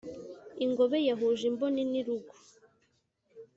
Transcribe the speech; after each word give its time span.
ingobe 0.65 0.97
yahuje 1.09 1.43
imboni 1.51 1.81
n’irugu. 1.91 2.35